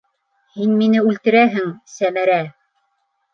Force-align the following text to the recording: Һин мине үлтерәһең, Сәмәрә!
Һин 0.53 0.71
мине 0.79 1.03
үлтерәһең, 1.09 1.69
Сәмәрә! 1.97 2.39